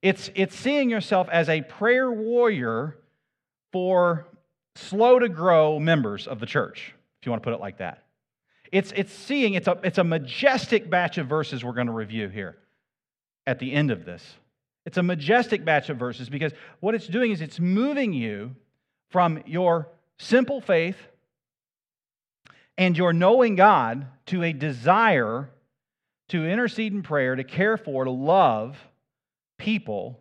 [0.02, 2.98] It's, it's seeing yourself as a prayer warrior
[3.72, 4.26] for
[4.76, 8.04] slow to grow members of the church, if you want to put it like that.
[8.72, 12.28] It's, it's seeing, it's a, it's a majestic batch of verses we're going to review
[12.28, 12.56] here
[13.46, 14.34] at the end of this.
[14.84, 18.54] It's a majestic batch of verses because what it's doing is it's moving you
[19.10, 20.96] from your simple faith
[22.76, 25.50] and your knowing God to a desire
[26.28, 28.76] to intercede in prayer, to care for, to love
[29.58, 30.20] people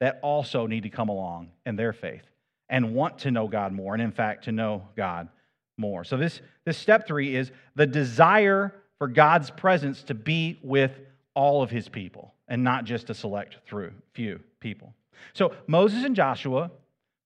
[0.00, 2.22] that also need to come along in their faith
[2.68, 5.28] and want to know God more, and in fact, to know God
[5.76, 6.04] more.
[6.04, 10.92] So, this, this step three is the desire for God's presence to be with
[11.34, 14.94] all of his people and not just a select through few people.
[15.32, 16.70] So, Moses and Joshua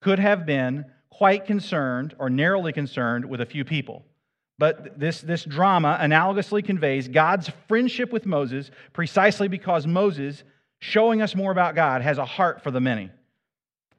[0.01, 4.05] could have been quite concerned or narrowly concerned with a few people.
[4.59, 10.43] But this, this drama analogously conveys God's friendship with Moses precisely because Moses,
[10.81, 13.11] showing us more about God, has a heart for the many.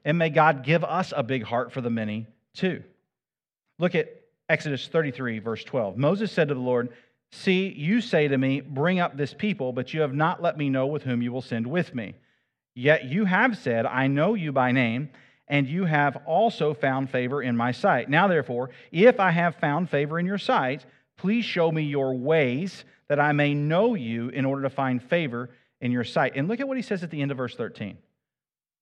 [0.04, 2.82] And may God give us a big heart for the many too.
[3.78, 4.08] Look at
[4.48, 5.96] Exodus 33, verse 12.
[5.96, 6.90] Moses said to the Lord,
[7.32, 10.68] See, you say to me, Bring up this people, but you have not let me
[10.68, 12.14] know with whom you will send with me.
[12.74, 15.10] Yet you have said, I know you by name,
[15.48, 18.08] and you have also found favor in my sight.
[18.08, 20.84] Now, therefore, if I have found favor in your sight,
[21.16, 25.50] please show me your ways that I may know you in order to find favor
[25.80, 26.32] in your sight.
[26.36, 27.98] And look at what he says at the end of verse 13.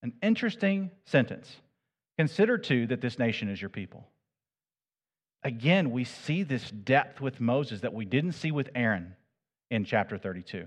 [0.03, 1.57] An interesting sentence.
[2.17, 4.07] Consider, too, that this nation is your people.
[5.43, 9.15] Again, we see this depth with Moses that we didn't see with Aaron
[9.71, 10.67] in chapter 32.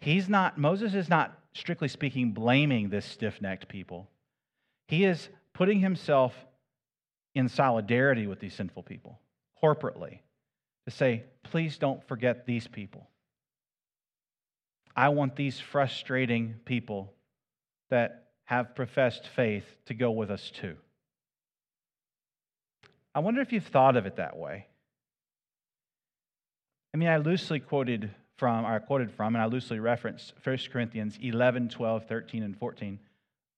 [0.00, 4.08] He's not, Moses is not, strictly speaking, blaming this stiff necked people.
[4.86, 6.34] He is putting himself
[7.34, 9.18] in solidarity with these sinful people,
[9.62, 10.20] corporately,
[10.86, 13.08] to say, please don't forget these people.
[14.96, 17.12] I want these frustrating people
[17.90, 20.76] that have professed faith to go with us too.
[23.14, 24.66] I wonder if you've thought of it that way.
[26.94, 30.58] I mean, I loosely quoted from, or I quoted from, and I loosely referenced 1
[30.72, 32.98] Corinthians 11, 12, 13, and 14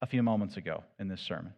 [0.03, 1.53] a few moments ago in this sermon.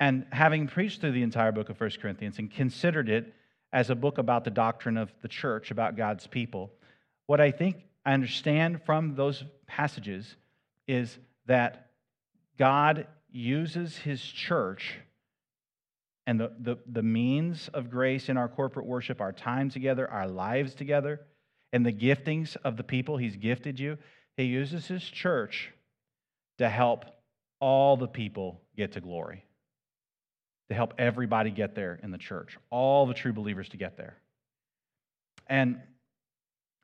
[0.00, 3.32] And having preached through the entire book of 1 Corinthians and considered it
[3.72, 6.72] as a book about the doctrine of the church, about God's people,
[7.26, 10.36] what I think I understand from those passages
[10.88, 11.90] is that
[12.58, 14.98] God uses his church
[16.28, 20.28] and the, the, the means of grace in our corporate worship, our time together, our
[20.28, 21.22] lives together,
[21.72, 23.96] and the giftings of the people He's gifted you,
[24.36, 25.72] He uses His church
[26.58, 27.06] to help
[27.60, 29.42] all the people get to glory,
[30.68, 34.18] to help everybody get there in the church, all the true believers to get there.
[35.46, 35.80] And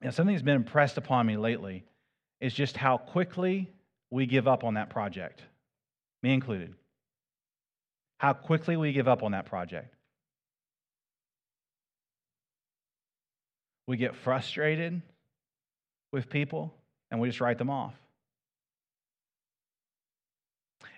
[0.01, 1.85] you know, something that's been impressed upon me lately
[2.41, 3.74] is just how quickly
[4.15, 5.43] we give up on that project,
[6.23, 6.73] me included.
[8.19, 9.93] How quickly we give up on that project.
[13.89, 15.03] We get frustrated
[16.13, 16.73] with people
[17.11, 17.93] and we just write them off.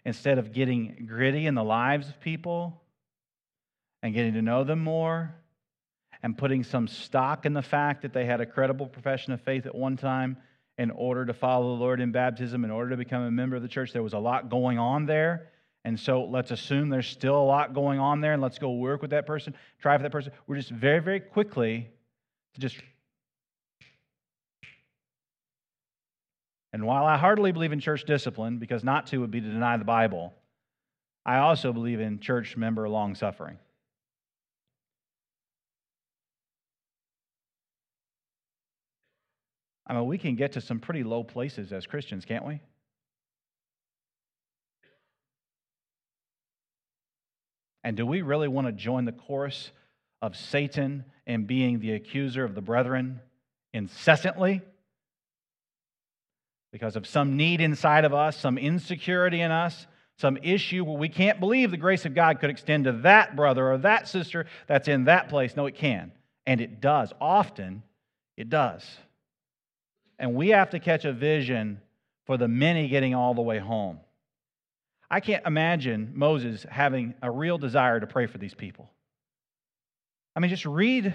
[0.04, 2.82] Instead of getting gritty in the lives of people
[4.02, 5.34] and getting to know them more
[6.22, 9.64] and putting some stock in the fact that they had a credible profession of faith
[9.64, 10.36] at one time
[10.78, 13.62] in order to follow the Lord in baptism, in order to become a member of
[13.62, 13.92] the church.
[13.92, 15.50] There was a lot going on there.
[15.84, 19.02] And so let's assume there's still a lot going on there and let's go work
[19.02, 20.32] with that person, try for that person.
[20.46, 21.88] We're just very, very quickly
[22.54, 22.76] to just.
[26.72, 29.76] And while I heartily believe in church discipline, because not to would be to deny
[29.76, 30.34] the Bible,
[31.24, 33.56] I also believe in church member long suffering.
[39.86, 42.60] I mean, we can get to some pretty low places as Christians, can't we?
[47.84, 49.70] And do we really want to join the chorus
[50.20, 53.20] of Satan and being the accuser of the brethren
[53.72, 54.60] incessantly?
[56.72, 59.86] Because of some need inside of us, some insecurity in us,
[60.18, 63.70] some issue where we can't believe the grace of God could extend to that brother
[63.70, 65.54] or that sister that's in that place.
[65.54, 66.10] No, it can.
[66.44, 67.12] And it does.
[67.20, 67.84] Often,
[68.36, 68.84] it does.
[70.18, 71.80] And we have to catch a vision
[72.24, 74.00] for the many getting all the way home.
[75.10, 78.90] I can't imagine Moses having a real desire to pray for these people.
[80.34, 81.14] I mean, just read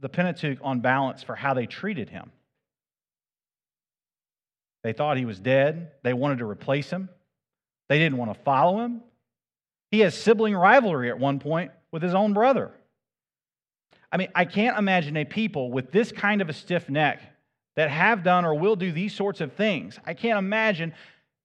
[0.00, 2.30] the Pentateuch on balance for how they treated him.
[4.82, 5.92] They thought he was dead.
[6.02, 7.08] They wanted to replace him.
[7.88, 9.02] They didn't want to follow him.
[9.90, 12.70] He has sibling rivalry at one point with his own brother.
[14.10, 17.20] I mean, I can't imagine a people with this kind of a stiff neck
[17.76, 19.98] that have done or will do these sorts of things.
[20.04, 20.92] I can't imagine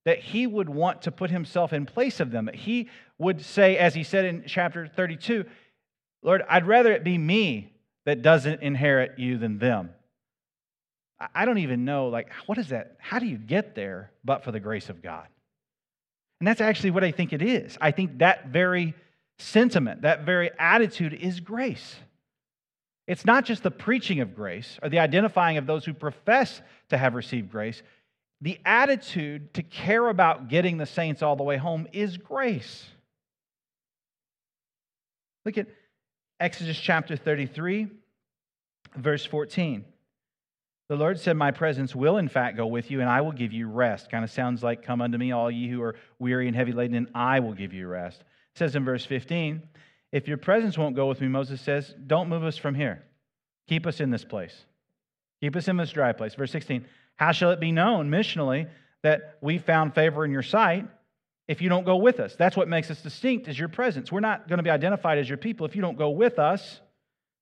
[0.06, 2.46] that he would want to put himself in place of them.
[2.46, 5.46] That he would say, as he said in chapter 32,
[6.24, 7.74] Lord, I'd rather it be me
[8.06, 9.92] that doesn't inherit you than them.
[11.34, 12.98] I don't even know, like, what is that?
[13.00, 15.28] How do you get there but for the grace of God?
[16.40, 17.78] And that's actually what I think it is.
[17.82, 18.94] I think that very
[19.40, 21.96] sentiment, that very attitude is grace.
[23.08, 26.98] It's not just the preaching of grace or the identifying of those who profess to
[26.98, 27.82] have received grace.
[28.42, 32.86] The attitude to care about getting the saints all the way home is grace.
[35.46, 35.68] Look at
[36.40, 37.88] Exodus chapter 33,
[38.96, 39.86] verse 14.
[40.90, 43.54] The Lord said, My presence will in fact go with you, and I will give
[43.54, 44.12] you rest.
[44.12, 46.96] Kind of sounds like, Come unto me, all ye who are weary and heavy laden,
[46.96, 48.20] and I will give you rest.
[48.20, 49.64] It says in verse 15,
[50.18, 53.04] if your presence won't go with me, Moses says, don't move us from here.
[53.70, 54.66] Keep us in this place.
[55.42, 56.34] Keep us in this dry place.
[56.34, 56.86] Verse 16,
[57.18, 58.68] how shall it be known missionally
[59.04, 60.88] that we found favor in your sight
[61.48, 62.36] if you don't go with us?
[62.36, 64.12] That's what makes us distinct is your presence.
[64.12, 66.82] We're not going to be identified as your people if you don't go with us.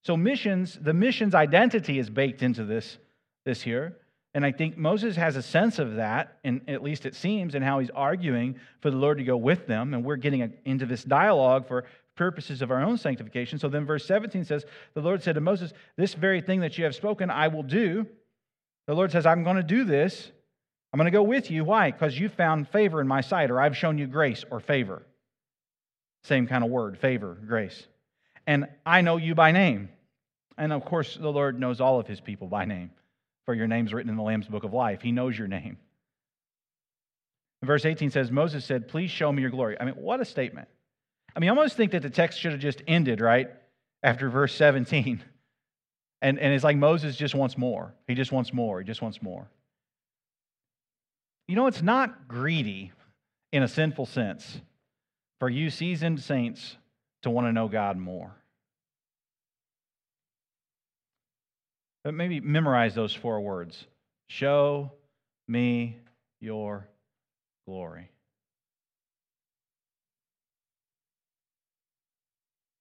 [0.03, 2.97] So missions, the mission's identity is baked into this,
[3.45, 3.95] this here.
[4.33, 7.61] And I think Moses has a sense of that, and at least it seems, in
[7.61, 9.93] how he's arguing for the Lord to go with them.
[9.93, 13.59] And we're getting into this dialogue for purposes of our own sanctification.
[13.59, 16.85] So then verse 17 says, The Lord said to Moses, This very thing that you
[16.85, 18.07] have spoken, I will do.
[18.87, 20.31] The Lord says, I'm going to do this.
[20.93, 21.65] I'm going to go with you.
[21.65, 21.91] Why?
[21.91, 25.05] Because you found favor in my sight, or I've shown you grace or favor.
[26.23, 27.85] Same kind of word, favor, grace.
[28.47, 29.89] And I know you by name.
[30.57, 32.91] And of course, the Lord knows all of his people by name,
[33.45, 35.01] for your name's written in the Lamb's book of life.
[35.01, 35.77] He knows your name.
[37.61, 39.75] Verse 18 says, Moses said, Please show me your glory.
[39.79, 40.67] I mean, what a statement.
[41.35, 43.49] I mean, I almost think that the text should have just ended, right?
[44.03, 45.23] After verse 17.
[46.21, 47.93] And, and it's like Moses just wants more.
[48.07, 48.79] He just wants more.
[48.79, 49.47] He just wants more.
[51.47, 52.91] You know, it's not greedy
[53.51, 54.61] in a sinful sense
[55.39, 56.77] for you seasoned saints
[57.23, 58.35] to want to know God more.
[62.03, 63.85] But maybe memorize those four words
[64.27, 64.91] Show
[65.47, 65.97] me
[66.39, 66.87] your
[67.67, 68.09] glory.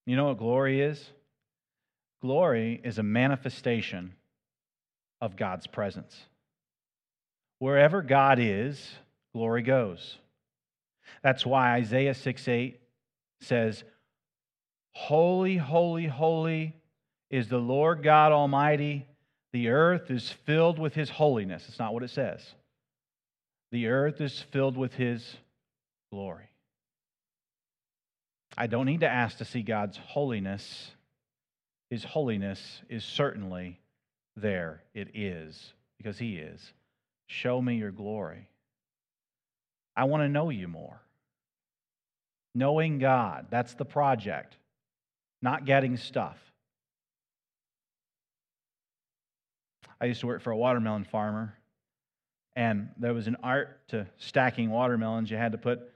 [0.07, 1.11] You know what glory is?
[2.21, 4.15] Glory is a manifestation
[5.21, 6.17] of God's presence.
[7.59, 8.93] Wherever God is,
[9.33, 10.19] glory goes.
[11.23, 12.81] That's why Isaiah 6 8
[13.41, 13.85] says,
[14.93, 16.77] Holy, holy, holy
[17.31, 19.07] is the Lord God Almighty.
[19.53, 21.65] The earth is filled with his holiness.
[21.69, 22.55] It's not what it says.
[23.71, 25.37] The earth is filled with his
[26.13, 26.49] glory.
[28.57, 30.91] I don't need to ask to see God's holiness.
[31.91, 33.81] His holiness is certainly
[34.37, 34.83] there.
[34.95, 36.73] It is, because He is.
[37.27, 38.49] Show me your glory.
[39.97, 41.01] I want to know you more.
[42.55, 44.57] Knowing God, that's the project,
[45.43, 46.39] not getting stuff.
[50.01, 51.57] I used to work for a watermelon farmer,
[52.55, 55.31] and there was an art to stacking watermelons.
[55.31, 55.91] You had to put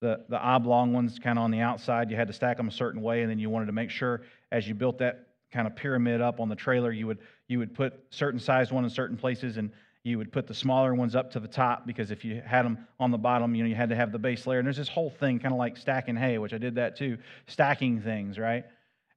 [0.00, 2.10] the, the oblong ones kind of on the outside.
[2.10, 4.22] You had to stack them a certain way, and then you wanted to make sure
[4.50, 7.74] as you built that kind of pyramid up on the trailer, you would, you would
[7.74, 9.70] put certain sized one in certain places, and
[10.02, 12.78] you would put the smaller ones up to the top because if you had them
[12.98, 14.58] on the bottom, you know, you had to have the base layer.
[14.58, 17.18] And there's this whole thing kind of like stacking hay, which I did that too,
[17.46, 18.64] stacking things, right?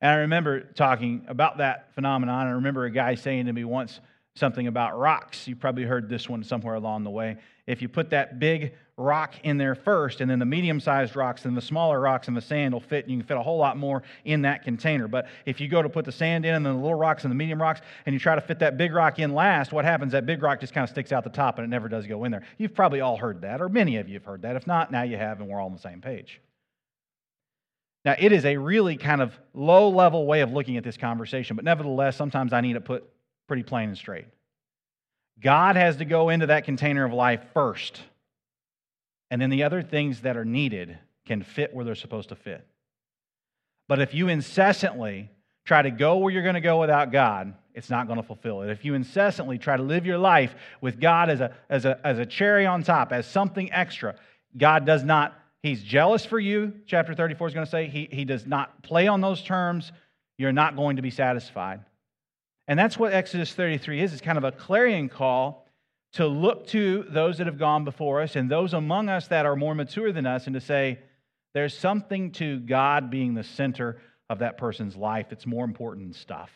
[0.02, 2.48] And I remember talking about that phenomenon.
[2.48, 4.02] I remember a guy saying to me once
[4.36, 5.48] something about rocks.
[5.48, 7.38] You probably heard this one somewhere along the way.
[7.68, 11.46] If you put that big rock in there first, and then the medium sized rocks
[11.46, 13.58] and the smaller rocks and the sand will fit, and you can fit a whole
[13.58, 15.08] lot more in that container.
[15.08, 17.32] But if you go to put the sand in and then the little rocks and
[17.32, 20.12] the medium rocks, and you try to fit that big rock in last, what happens?
[20.12, 22.24] That big rock just kind of sticks out the top and it never does go
[22.24, 22.44] in there.
[22.58, 24.56] You've probably all heard that, or many of you have heard that.
[24.56, 26.42] If not, now you have, and we're all on the same page.
[28.06, 31.56] Now, it is a really kind of low level way of looking at this conversation,
[31.56, 33.10] but nevertheless, sometimes I need to put
[33.48, 34.26] pretty plain and straight.
[35.42, 38.02] God has to go into that container of life first.
[39.32, 42.66] And then the other things that are needed can fit where they're supposed to fit.
[43.88, 45.30] But if you incessantly
[45.66, 48.62] try to go where you're going to go without God, it's not going to fulfill
[48.62, 48.70] it.
[48.70, 52.20] If you incessantly try to live your life with God as a, as a, as
[52.20, 54.16] a cherry on top, as something extra,
[54.56, 57.88] God does not, He's jealous for you, chapter 34 is going to say.
[57.88, 59.92] He, he does not play on those terms.
[60.38, 61.80] You're not going to be satisfied.
[62.68, 64.14] And that's what Exodus 33 is.
[64.14, 65.68] It's kind of a clarion call
[66.14, 69.56] to look to those that have gone before us and those among us that are
[69.56, 71.00] more mature than us and to say,
[71.54, 76.14] there's something to God being the center of that person's life that's more important than
[76.14, 76.52] stuff.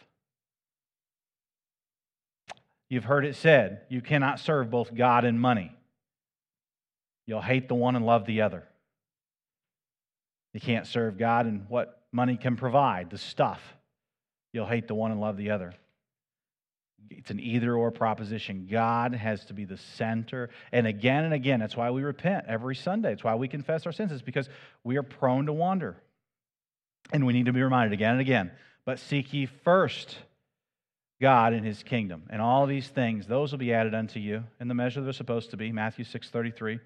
[2.89, 5.75] You've heard it said, you cannot serve both God and money.
[7.25, 8.63] You'll hate the one and love the other.
[10.53, 13.61] You can't serve God and what money can provide, the stuff.
[14.53, 15.73] You'll hate the one and love the other.
[17.09, 18.67] It's an either or proposition.
[18.69, 20.49] God has to be the center.
[20.71, 23.13] And again and again, that's why we repent every Sunday.
[23.13, 24.49] It's why we confess our sins, it's because
[24.83, 25.97] we are prone to wander.
[27.13, 28.51] And we need to be reminded again and again.
[28.85, 30.17] But seek ye first
[31.19, 32.23] God and his kingdom.
[32.29, 35.51] And all these things, those will be added unto you in the measure they're supposed
[35.51, 35.71] to be.
[35.71, 36.79] Matthew 6 33,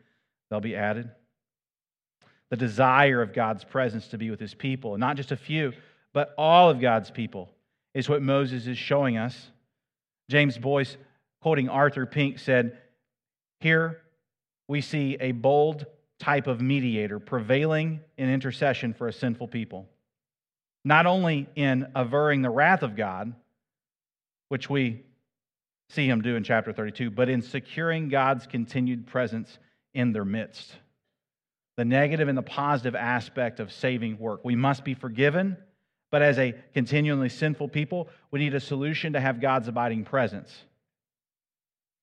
[0.50, 1.10] they'll be added.
[2.50, 5.74] The desire of God's presence to be with his people, not just a few,
[6.14, 7.50] but all of God's people,
[7.94, 9.50] is what Moses is showing us
[10.30, 10.98] James Boice,
[11.42, 12.78] quoting Arthur Pink, said,
[13.60, 14.02] Here
[14.68, 15.86] we see a bold
[16.20, 19.90] type of mediator prevailing in intercession for a sinful people.
[20.86, 23.34] Not only in averring the wrath of God,
[24.50, 25.04] which we
[25.90, 29.60] see him do in chapter 32, but in securing God's continued presence
[29.94, 30.74] in their midst.
[31.78, 34.42] The negative and the positive aspect of saving work.
[34.44, 35.58] We must be forgiven
[36.12, 40.66] but as a continually sinful people, we need a solution to have God's abiding presence.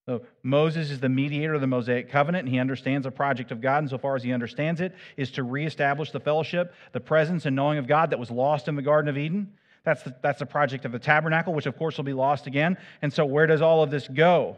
[0.06, 3.60] So Moses is the mediator of the Mosaic covenant, and he understands the project of
[3.60, 7.44] God, and so far as he understands it, is to reestablish the fellowship, the presence,
[7.44, 9.52] and knowing of God that was lost in the Garden of Eden.
[9.84, 12.78] That's the, that's the project of the tabernacle, which of course will be lost again.
[13.02, 14.56] And so, where does all of this go?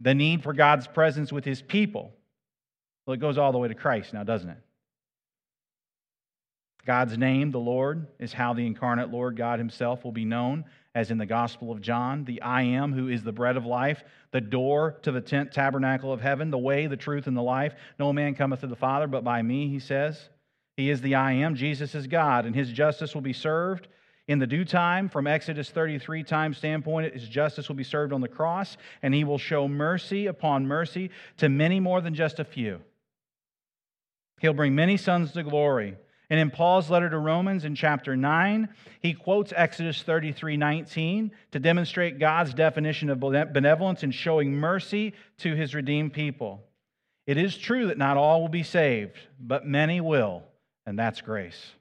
[0.00, 2.12] The need for God's presence with his people.
[3.06, 4.58] Well, it goes all the way to Christ now, doesn't it?
[6.86, 10.64] God's name, the Lord, is how the incarnate Lord God Himself will be known,
[10.94, 12.24] as in the Gospel of John.
[12.24, 14.02] The I am, who is the bread of life,
[14.32, 17.74] the door to the tent tabernacle of heaven, the way, the truth, and the life.
[17.98, 20.30] No man cometh to the Father but by me, He says.
[20.76, 21.54] He is the I am.
[21.54, 23.88] Jesus is God, and His justice will be served
[24.26, 25.08] in the due time.
[25.08, 29.24] From Exodus 33 time standpoint, His justice will be served on the cross, and He
[29.24, 32.80] will show mercy upon mercy to many more than just a few.
[34.40, 35.96] He'll bring many sons to glory.
[36.30, 38.68] And in Paul's letter to Romans in chapter 9,
[39.00, 45.56] he quotes Exodus 33 19 to demonstrate God's definition of benevolence in showing mercy to
[45.56, 46.62] his redeemed people.
[47.26, 50.44] It is true that not all will be saved, but many will,
[50.86, 51.72] and that's grace.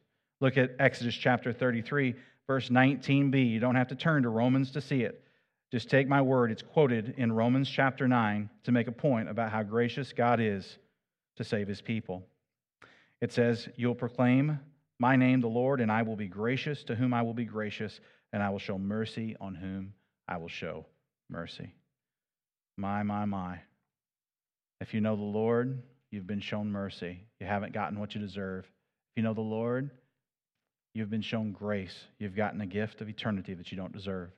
[0.41, 2.15] Look at Exodus chapter 33,
[2.47, 3.49] verse 19b.
[3.49, 5.23] You don't have to turn to Romans to see it.
[5.71, 6.51] Just take my word.
[6.51, 10.79] It's quoted in Romans chapter 9 to make a point about how gracious God is
[11.37, 12.25] to save his people.
[13.21, 14.59] It says, You'll proclaim
[14.99, 17.99] my name, the Lord, and I will be gracious to whom I will be gracious,
[18.33, 19.93] and I will show mercy on whom
[20.27, 20.85] I will show
[21.29, 21.73] mercy.
[22.77, 23.59] My, my, my.
[24.81, 27.19] If you know the Lord, you've been shown mercy.
[27.39, 28.65] You haven't gotten what you deserve.
[28.65, 29.91] If you know the Lord,
[30.93, 31.97] you've been shown grace.
[32.19, 34.29] You've gotten a gift of eternity that you don't deserve.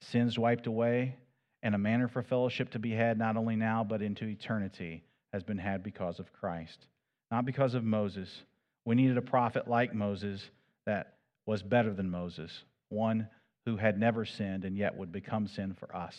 [0.00, 1.16] Sins wiped away,
[1.62, 5.02] and a manner for fellowship to be had not only now, but into eternity
[5.32, 6.86] has been had because of Christ,
[7.30, 8.42] not because of Moses.
[8.84, 10.42] We needed a prophet like Moses
[10.86, 11.14] that
[11.46, 13.28] was better than Moses, one
[13.66, 16.16] who had never sinned and yet would become sin for us.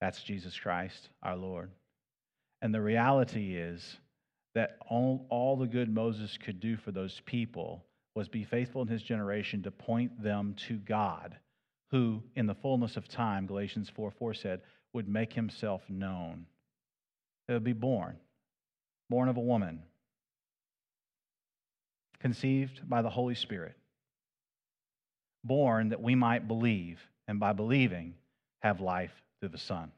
[0.00, 1.70] That's Jesus Christ, our Lord.
[2.62, 3.96] And the reality is
[4.54, 8.88] that all, all the good Moses could do for those people was be faithful in
[8.88, 11.36] his generation to point them to God,
[11.90, 14.60] who, in the fullness of time, Galatians 4 4 said,
[14.92, 16.46] would make himself known.
[17.48, 18.16] It would be born,
[19.10, 19.82] born of a woman,
[22.20, 23.76] conceived by the Holy Spirit,
[25.42, 28.14] born that we might believe, and by believing,
[28.60, 29.90] have life through the Son.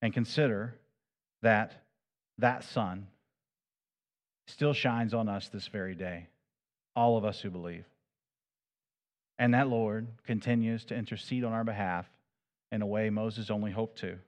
[0.00, 0.74] And consider
[1.42, 1.84] that
[2.38, 3.08] that Son
[4.48, 6.28] still shines on us this very day,
[6.96, 7.84] all of us who believe.
[9.38, 12.06] And that Lord continues to intercede on our behalf
[12.70, 14.18] in a way Moses only hoped to.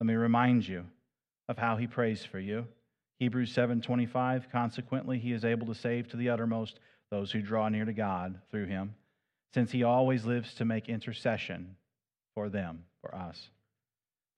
[0.00, 0.84] Let me remind you
[1.48, 2.66] of how he prays for you.
[3.18, 6.78] Hebrews 7:25 consequently he is able to save to the uttermost
[7.10, 8.94] those who draw near to God through him
[9.54, 11.76] since he always lives to make intercession
[12.34, 13.50] for them for us.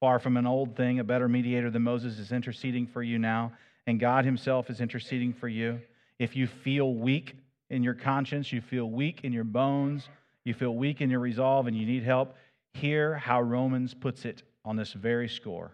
[0.00, 3.52] Far from an old thing, a better mediator than Moses is interceding for you now,
[3.86, 5.80] and God Himself is interceding for you.
[6.18, 7.36] If you feel weak
[7.68, 10.08] in your conscience, you feel weak in your bones,
[10.44, 12.34] you feel weak in your resolve, and you need help,
[12.72, 15.72] hear how Romans puts it on this very score.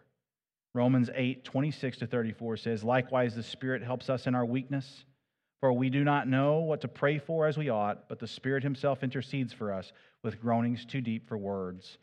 [0.77, 5.05] Romans 8, 26 to 34 says, Likewise, the Spirit helps us in our weakness.
[5.61, 8.62] For we do not know what to pray for as we ought, but the Spirit
[8.62, 11.97] Himself intercedes for us with groanings too deep for words.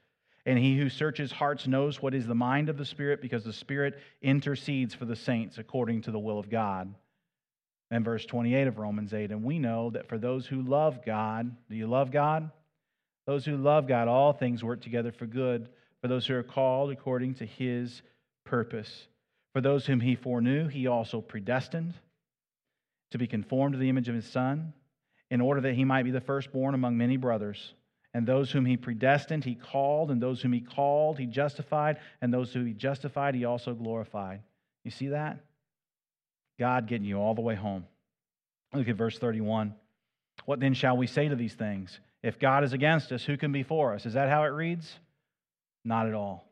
[0.48, 3.54] And he who searches hearts knows what is the mind of the Spirit, because the
[3.54, 6.96] Spirit intercedes for the saints according to the will of God.
[7.92, 11.56] And verse 28 of Romans 8, and we know that for those who love God,
[11.70, 12.50] do you love God?
[13.28, 15.70] Those who love God, all things work together for good,
[16.02, 18.02] for those who are called according to his
[18.46, 19.08] purpose.
[19.54, 21.94] For those whom he foreknew, he also predestined
[23.12, 24.74] to be conformed to the image of his Son,
[25.30, 27.74] in order that he might be the firstborn among many brothers.
[28.14, 30.12] And those whom he predestined, he called.
[30.12, 31.98] And those whom he called, he justified.
[32.22, 34.42] And those whom he justified, he also glorified.
[34.84, 35.40] You see that?
[36.60, 37.86] God getting you all the way home.
[38.74, 39.74] Look at verse 31.
[40.46, 42.00] What then shall we say to these things?
[42.22, 44.06] If God is against us, who can be for us?
[44.06, 45.00] Is that how it reads?
[45.84, 46.48] Not at all.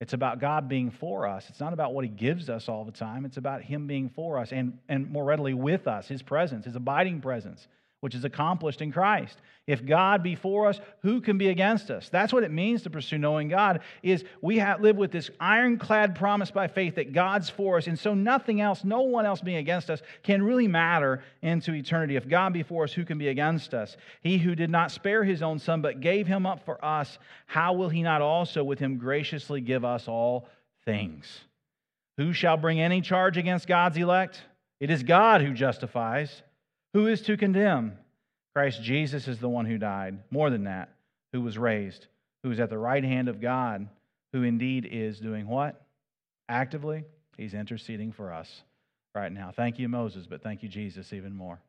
[0.00, 1.44] It's about God being for us.
[1.50, 3.24] It's not about what He gives us all the time.
[3.26, 6.74] It's about Him being for us and, and more readily with us, His presence, His
[6.76, 7.66] abiding presence
[8.00, 9.38] which is accomplished in Christ.
[9.66, 12.08] If God be for us, who can be against us?
[12.08, 16.16] That's what it means to pursue knowing God is we have, live with this ironclad
[16.16, 19.58] promise by faith that God's for us and so nothing else, no one else being
[19.58, 22.16] against us can really matter into eternity.
[22.16, 23.96] If God be for us, who can be against us?
[24.22, 27.74] He who did not spare his own son but gave him up for us, how
[27.74, 30.48] will he not also with him graciously give us all
[30.84, 31.26] things?
[32.16, 34.42] Who shall bring any charge against God's elect?
[34.80, 36.42] It is God who justifies.
[36.94, 37.98] Who is to condemn?
[38.54, 40.18] Christ Jesus is the one who died.
[40.30, 40.90] More than that,
[41.32, 42.06] who was raised,
[42.42, 43.88] who is at the right hand of God,
[44.32, 45.80] who indeed is doing what?
[46.48, 47.04] Actively,
[47.36, 48.62] he's interceding for us
[49.14, 49.52] right now.
[49.54, 51.60] Thank you, Moses, but thank you, Jesus, even more.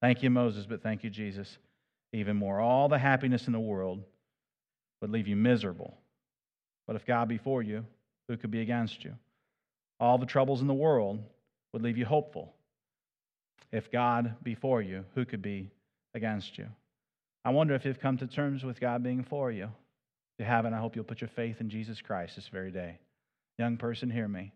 [0.00, 1.58] Thank you, Moses, but thank you, Jesus,
[2.12, 2.60] even more.
[2.60, 4.02] All the happiness in the world
[5.00, 5.96] would leave you miserable.
[6.86, 7.84] But if God be for you,
[8.28, 9.14] who could be against you?
[10.00, 11.20] All the troubles in the world
[11.72, 12.52] would leave you hopeful.
[13.72, 15.70] If God be for you, who could be
[16.14, 16.66] against you?
[17.44, 19.64] I wonder if you've come to terms with God being for you.
[19.64, 22.98] If you haven't, I hope you'll put your faith in Jesus Christ this very day.
[23.58, 24.52] Young person, hear me.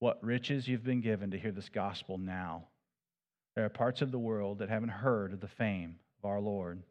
[0.00, 2.64] What riches you've been given to hear this gospel now.
[3.54, 6.82] There are parts of the world that haven't heard of the fame of our Lord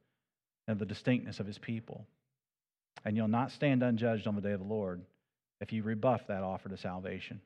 [0.68, 2.06] and the distinctness of his people.
[3.04, 5.02] And you'll not stand unjudged on the day of the Lord
[5.60, 7.42] if you rebuff that offer to salvation.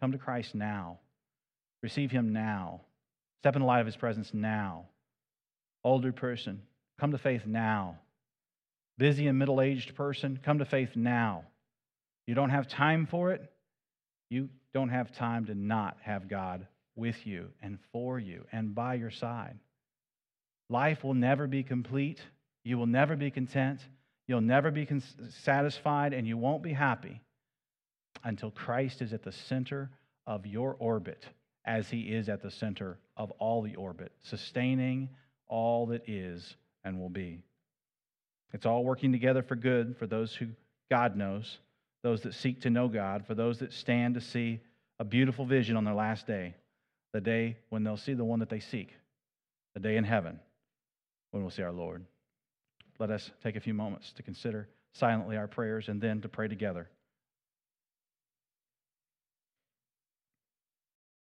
[0.00, 0.98] Come to Christ now.
[1.82, 2.82] Receive him now.
[3.40, 4.86] Step in the light of his presence now.
[5.84, 6.62] Older person,
[6.98, 7.98] come to faith now.
[8.98, 11.44] Busy and middle aged person, come to faith now.
[12.26, 13.50] You don't have time for it.
[14.28, 16.66] You don't have time to not have God
[16.96, 19.58] with you and for you and by your side.
[20.68, 22.20] Life will never be complete.
[22.64, 23.80] You will never be content.
[24.26, 24.86] You'll never be
[25.30, 27.22] satisfied, and you won't be happy
[28.24, 29.90] until Christ is at the center
[30.26, 31.24] of your orbit
[31.64, 35.10] as he is at the center of all the orbit, sustaining
[35.48, 37.42] all that is and will be.
[38.52, 40.46] It's all working together for good for those who
[40.88, 41.58] God knows,
[42.02, 44.60] those that seek to know God, for those that stand to see
[44.98, 46.54] a beautiful vision on their last day,
[47.12, 48.94] the day when they'll see the one that they seek,
[49.74, 50.38] the day in heaven
[51.30, 52.04] when we'll see our Lord.
[52.98, 56.48] Let us take a few moments to consider silently our prayers and then to pray
[56.48, 56.88] together.